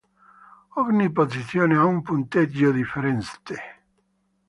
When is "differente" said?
2.71-3.83